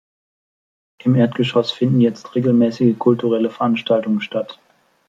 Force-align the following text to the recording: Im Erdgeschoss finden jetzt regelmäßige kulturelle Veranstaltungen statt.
Im 1.03 1.13
Erdgeschoss 1.13 1.71
finden 1.71 2.01
jetzt 2.01 2.33
regelmäßige 2.33 2.97
kulturelle 2.97 3.51
Veranstaltungen 3.51 4.21
statt. 4.21 4.59